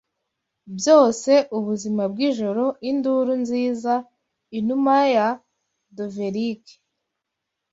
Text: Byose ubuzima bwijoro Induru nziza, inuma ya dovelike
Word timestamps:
Byose 0.77 1.31
ubuzima 1.57 2.03
bwijoro 2.11 2.63
Induru 2.89 3.33
nziza, 3.41 3.93
inuma 4.59 4.95
ya 5.15 5.27
dovelike 5.95 6.73